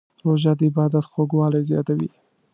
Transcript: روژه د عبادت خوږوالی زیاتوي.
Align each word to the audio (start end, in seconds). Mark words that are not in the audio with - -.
روژه 0.25 0.51
د 0.59 0.61
عبادت 0.69 1.05
خوږوالی 1.11 1.61
زیاتوي. 1.69 2.09